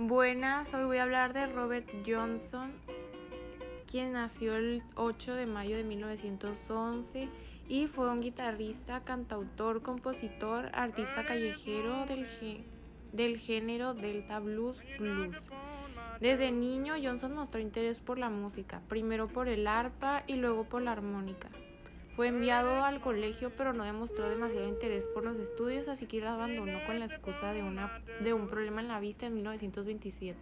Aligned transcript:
Buenas, 0.00 0.72
hoy 0.74 0.84
voy 0.84 0.98
a 0.98 1.02
hablar 1.02 1.32
de 1.32 1.48
Robert 1.48 1.88
Johnson, 2.06 2.70
quien 3.90 4.12
nació 4.12 4.54
el 4.54 4.80
8 4.94 5.34
de 5.34 5.46
mayo 5.46 5.76
de 5.76 5.82
1911 5.82 7.28
y 7.66 7.88
fue 7.88 8.08
un 8.08 8.20
guitarrista, 8.20 9.02
cantautor, 9.02 9.82
compositor, 9.82 10.70
artista 10.72 11.26
callejero 11.26 12.06
del, 12.06 12.28
del 13.12 13.38
género 13.38 13.92
Delta 13.92 14.38
Blues 14.38 14.78
Blues. 15.00 15.36
Desde 16.20 16.52
niño, 16.52 16.94
Johnson 17.02 17.34
mostró 17.34 17.60
interés 17.60 17.98
por 17.98 18.18
la 18.18 18.30
música, 18.30 18.80
primero 18.88 19.26
por 19.26 19.48
el 19.48 19.66
arpa 19.66 20.22
y 20.28 20.36
luego 20.36 20.62
por 20.62 20.80
la 20.80 20.92
armónica. 20.92 21.48
Fue 22.18 22.26
enviado 22.26 22.82
al 22.82 23.00
colegio 23.00 23.52
pero 23.56 23.72
no 23.72 23.84
demostró 23.84 24.28
demasiado 24.28 24.66
interés 24.66 25.06
por 25.06 25.22
los 25.22 25.38
estudios, 25.38 25.86
así 25.86 26.06
que 26.06 26.20
lo 26.20 26.28
abandonó 26.28 26.84
con 26.84 26.98
la 26.98 27.04
excusa 27.04 27.52
de, 27.52 27.62
una, 27.62 28.02
de 28.24 28.32
un 28.32 28.48
problema 28.48 28.80
en 28.80 28.88
la 28.88 28.98
vista 28.98 29.26
en 29.26 29.34
1927. 29.34 30.36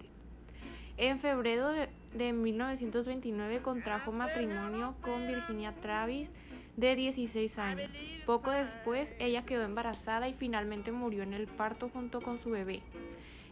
En 0.97 1.21
febrero 1.21 1.69
de, 1.69 1.91
de 2.15 2.33
1929 2.33 3.61
contrajo 3.61 4.11
matrimonio 4.11 4.95
con 5.03 5.27
Virginia 5.27 5.75
Travis, 5.83 6.33
de 6.79 6.97
16 6.97 7.59
años. 7.59 7.91
Poco 8.25 8.53
después, 8.53 9.13
ella 9.19 9.45
quedó 9.45 9.65
embarazada 9.65 10.31
y 10.31 10.33
finalmente 10.33 10.93
murió 10.93 11.25
en 11.25 11.35
el 11.35 11.47
parto 11.47 11.91
junto 11.91 12.23
con 12.23 12.41
su 12.41 12.49
bebé, 12.49 12.81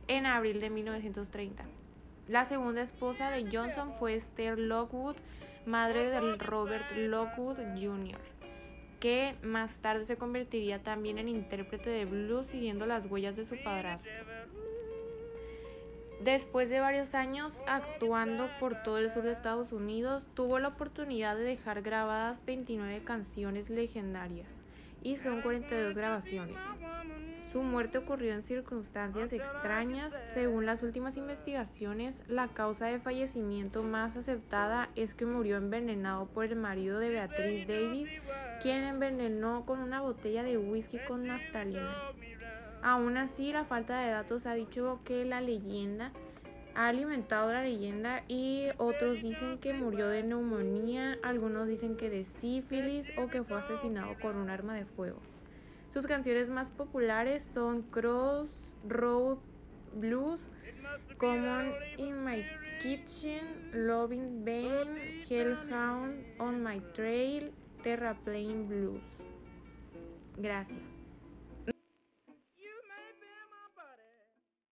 en 0.09 0.25
abril 0.25 0.61
de 0.61 0.71
1930. 0.71 1.67
La 2.29 2.47
segunda 2.47 2.81
esposa 2.81 3.31
de 3.31 3.45
Johnson 3.53 3.93
fue 3.99 4.15
Esther 4.15 4.59
Lockwood, 4.59 5.17
madre 5.67 6.09
de 6.09 6.37
Robert 6.37 6.91
Lockwood 6.97 7.59
Jr., 7.79 8.19
que 8.99 9.35
más 9.43 9.77
tarde 9.77 10.07
se 10.07 10.17
convertiría 10.17 10.83
también 10.83 11.19
en 11.19 11.29
intérprete 11.29 11.91
de 11.91 12.07
blues 12.07 12.47
siguiendo 12.47 12.87
las 12.87 13.05
huellas 13.07 13.37
de 13.37 13.45
su 13.45 13.63
padrastro. 13.63 14.11
Después 16.23 16.71
de 16.71 16.81
varios 16.81 17.15
años 17.15 17.63
actuando 17.67 18.49
por 18.59 18.83
todo 18.83 18.97
el 18.97 19.11
sur 19.11 19.25
de 19.25 19.33
Estados 19.33 19.73
Unidos, 19.73 20.27
tuvo 20.33 20.59
la 20.59 20.69
oportunidad 20.69 21.37
de 21.37 21.45
dejar 21.45 21.83
grabadas 21.83 22.43
29 22.47 23.05
canciones 23.05 23.69
legendarias 23.69 24.64
y 25.05 25.19
son 25.19 25.43
42 25.43 25.95
grabaciones. 25.95 26.57
Su 27.53 27.63
muerte 27.63 27.99
ocurrió 27.99 28.35
en 28.35 28.43
circunstancias 28.43 29.33
extrañas. 29.33 30.13
Según 30.33 30.67
las 30.67 30.83
últimas 30.83 31.17
investigaciones, 31.17 32.21
la 32.27 32.49
causa 32.49 32.87
de 32.87 32.99
fallecimiento 32.99 33.85
más 33.85 34.17
aceptada 34.17 34.89
es 34.97 35.15
que 35.15 35.25
murió 35.25 35.59
envenenado 35.59 36.27
por 36.27 36.47
el 36.47 36.57
marido 36.57 36.99
de 36.99 37.11
Beatriz 37.11 37.69
Davis, 37.69 38.09
quien 38.61 38.83
envenenó 38.83 39.65
con 39.67 39.79
una 39.79 40.01
botella 40.01 40.43
de 40.43 40.59
whisky 40.59 40.99
con 41.07 41.29
naftalina. 41.29 41.95
Aún 42.83 43.17
así, 43.17 43.53
la 43.53 43.65
falta 43.65 44.01
de 44.01 44.11
datos 44.11 44.47
ha 44.47 44.55
dicho 44.55 44.99
que 45.05 45.25
la 45.25 45.41
leyenda 45.41 46.11
ha 46.75 46.89
alimentado 46.89 47.53
la 47.53 47.63
leyenda 47.63 48.25
y 48.29 48.69
otros 48.79 49.23
dicen 49.23 49.59
que 49.59 49.73
murió 49.73 50.09
de 50.09 50.23
neumonía, 50.23 51.19
algunos 51.23 51.69
dicen 51.69 51.97
que 51.97 52.11
de 52.11 52.25
sífilis 52.41 53.07
o 53.17 53.29
que 53.29 53.43
fue 53.45 53.59
asesinado 53.59 54.15
con 54.21 54.37
un 54.37 54.51
arma 54.51 54.75
de 54.75 54.85
fuego. 54.85 55.21
Sus 55.93 56.07
canciones 56.07 56.49
más 56.49 56.71
populares 56.71 57.45
son 57.55 57.83
Cross 57.83 58.49
Road 58.89 59.39
Blues, 59.95 60.47
Common 61.19 61.73
in 61.97 62.25
My 62.25 62.45
Kitchen, 62.83 63.71
Loving 63.73 64.45
Bane, 64.45 65.25
Hellhound 65.29 66.25
on 66.39 66.63
My 66.63 66.81
Trail, 66.95 67.53
Terraplane 67.83 68.67
Blues. 68.67 69.03
Gracias. 70.37 71.04